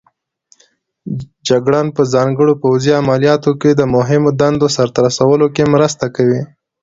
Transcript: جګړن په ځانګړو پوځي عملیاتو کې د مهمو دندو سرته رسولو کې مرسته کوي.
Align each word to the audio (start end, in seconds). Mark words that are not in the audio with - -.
جګړن 1.47 1.87
په 1.95 2.01
ځانګړو 2.13 2.53
پوځي 2.63 2.91
عملیاتو 3.01 3.51
کې 3.61 3.71
د 3.75 3.81
مهمو 3.95 4.29
دندو 4.39 4.67
سرته 4.75 4.99
رسولو 5.07 5.47
کې 5.55 5.63
مرسته 5.73 6.05
کوي. 6.15 6.41